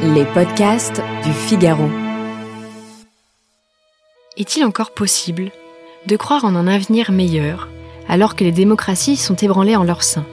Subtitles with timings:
[0.00, 1.88] Les podcasts du Figaro.
[4.36, 5.50] Est-il encore possible
[6.06, 7.68] de croire en un avenir meilleur
[8.08, 10.24] alors que les démocraties sont ébranlées en leur sein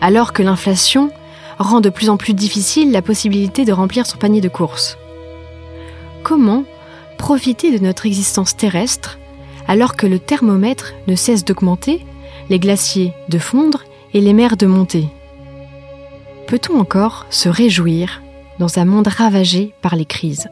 [0.00, 1.10] Alors que l'inflation
[1.58, 4.96] rend de plus en plus difficile la possibilité de remplir son panier de courses?
[6.22, 6.64] Comment
[7.18, 9.18] profiter de notre existence terrestre
[9.68, 12.06] alors que le thermomètre ne cesse d'augmenter,
[12.48, 13.84] les glaciers de fondre
[14.14, 15.06] et les mers de monter?
[16.46, 18.22] Peut-on encore se réjouir
[18.62, 20.48] dans un monde ravagé par les crises.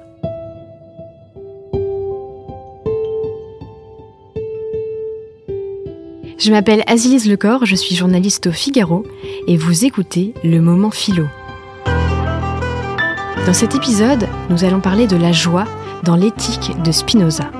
[6.36, 9.06] Je m'appelle Azilise Lecor, je suis journaliste au Figaro
[9.46, 11.27] et vous écoutez Le Moment Philo.
[13.46, 15.66] Dans cet épisode, nous allons parler de la joie
[16.02, 17.59] dans l'éthique de Spinoza.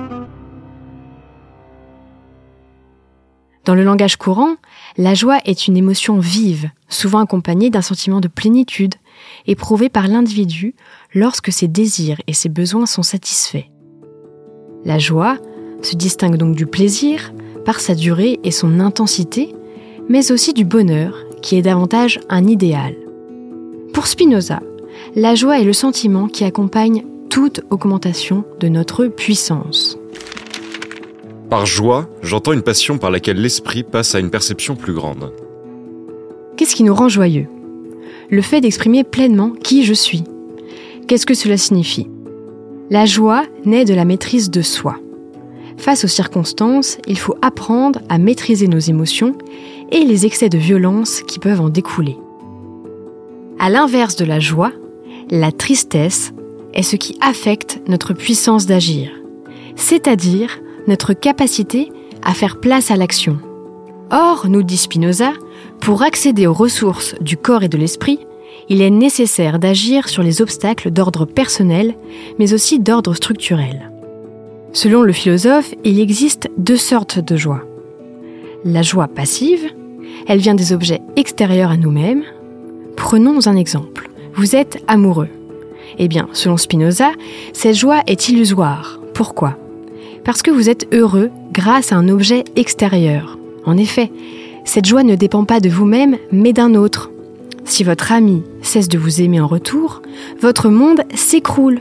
[3.65, 4.55] Dans le langage courant,
[4.97, 8.95] la joie est une émotion vive, souvent accompagnée d'un sentiment de plénitude,
[9.45, 10.73] éprouvé par l'individu
[11.13, 13.65] lorsque ses désirs et ses besoins sont satisfaits.
[14.83, 15.37] La joie
[15.83, 19.53] se distingue donc du plaisir par sa durée et son intensité,
[20.09, 22.95] mais aussi du bonheur, qui est davantage un idéal.
[23.93, 24.61] Pour Spinoza,
[25.15, 30.00] la joie est le sentiment qui accompagne toute augmentation de notre puissance.
[31.51, 35.33] Par joie, j'entends une passion par laquelle l'esprit passe à une perception plus grande.
[36.55, 37.49] Qu'est-ce qui nous rend joyeux?
[38.29, 40.23] Le fait d'exprimer pleinement qui je suis.
[41.09, 42.07] Qu'est-ce que cela signifie?
[42.89, 44.95] La joie naît de la maîtrise de soi.
[45.75, 49.37] Face aux circonstances, il faut apprendre à maîtriser nos émotions
[49.91, 52.15] et les excès de violence qui peuvent en découler.
[53.59, 54.71] À l'inverse de la joie,
[55.29, 56.31] la tristesse
[56.73, 59.11] est ce qui affecte notre puissance d'agir,
[59.75, 61.91] c'est-à-dire notre capacité
[62.23, 63.39] à faire place à l'action.
[64.11, 65.33] Or, nous dit Spinoza,
[65.79, 68.19] pour accéder aux ressources du corps et de l'esprit,
[68.69, 71.95] il est nécessaire d'agir sur les obstacles d'ordre personnel,
[72.39, 73.91] mais aussi d'ordre structurel.
[74.73, 77.63] Selon le philosophe, il existe deux sortes de joie.
[78.63, 79.65] La joie passive,
[80.27, 82.23] elle vient des objets extérieurs à nous-mêmes.
[82.95, 84.09] Prenons un exemple.
[84.35, 85.29] Vous êtes amoureux.
[85.97, 87.11] Eh bien, selon Spinoza,
[87.53, 88.99] cette joie est illusoire.
[89.13, 89.57] Pourquoi?
[90.23, 93.37] Parce que vous êtes heureux grâce à un objet extérieur.
[93.65, 94.11] En effet,
[94.65, 97.11] cette joie ne dépend pas de vous-même, mais d'un autre.
[97.65, 100.01] Si votre ami cesse de vous aimer en retour,
[100.39, 101.79] votre monde s'écroule.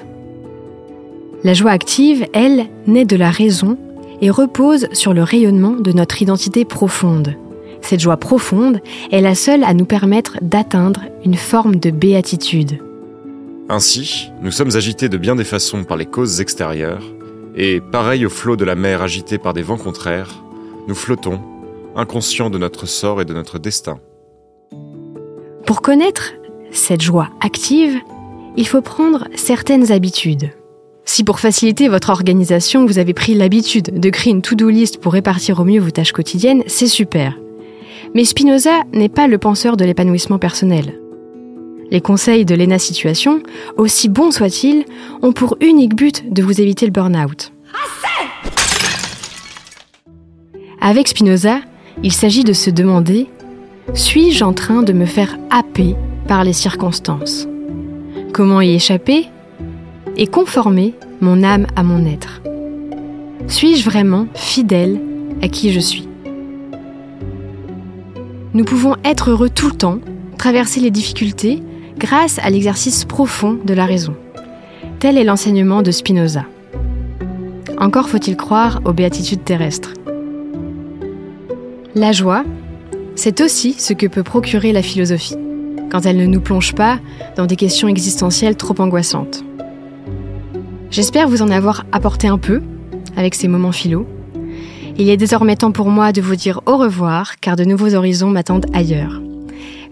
[1.43, 3.78] La joie active, elle, naît de la raison
[4.21, 7.34] et repose sur le rayonnement de notre identité profonde.
[7.81, 8.81] Cette joie profonde
[9.11, 12.78] est la seule à nous permettre d'atteindre une forme de béatitude.
[13.69, 17.05] Ainsi, nous sommes agités de bien des façons par les causes extérieures,
[17.56, 20.43] et, pareil au flot de la mer agité par des vents contraires,
[20.88, 21.41] nous flottons,
[21.97, 23.99] inconscients de notre sort et de notre destin.
[25.66, 26.33] Pour connaître
[26.71, 27.97] cette joie active,
[28.56, 30.50] il faut prendre certaines habitudes.
[31.05, 35.12] Si pour faciliter votre organisation, vous avez pris l'habitude de créer une to-do list pour
[35.12, 37.37] répartir au mieux vos tâches quotidiennes, c'est super.
[38.15, 41.00] Mais Spinoza n'est pas le penseur de l'épanouissement personnel.
[41.91, 43.43] Les conseils de Lena Situation,
[43.77, 44.84] aussi bons soient-ils,
[45.23, 47.53] ont pour unique but de vous éviter le burn-out.
[50.81, 51.59] Avec Spinoza,
[52.03, 53.27] il s'agit de se demander
[53.93, 55.97] suis-je en train de me faire happer
[56.28, 57.49] par les circonstances?
[58.33, 59.27] Comment y échapper
[60.17, 62.41] et conformer mon âme à mon être?
[63.49, 65.01] Suis-je vraiment fidèle
[65.43, 66.09] à qui je suis?
[68.55, 69.99] Nous pouvons être heureux tout le temps,
[70.39, 71.62] traverser les difficultés
[72.00, 74.15] grâce à l'exercice profond de la raison.
[74.99, 76.44] Tel est l'enseignement de Spinoza.
[77.78, 79.93] Encore faut-il croire aux béatitudes terrestres.
[81.94, 82.44] La joie,
[83.15, 85.37] c'est aussi ce que peut procurer la philosophie,
[85.91, 86.99] quand elle ne nous plonge pas
[87.37, 89.44] dans des questions existentielles trop angoissantes.
[90.91, 92.62] J'espère vous en avoir apporté un peu
[93.16, 94.06] avec ces moments philo.
[94.97, 98.31] Il est désormais temps pour moi de vous dire au revoir car de nouveaux horizons
[98.31, 99.21] m'attendent ailleurs.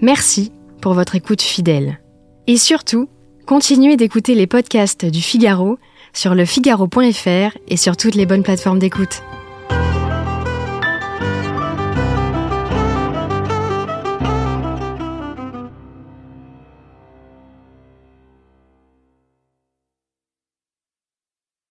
[0.00, 2.00] Merci pour votre écoute fidèle.
[2.46, 3.08] Et surtout,
[3.46, 5.78] continuez d'écouter les podcasts du Figaro
[6.12, 9.22] sur lefigaro.fr et sur toutes les bonnes plateformes d'écoute.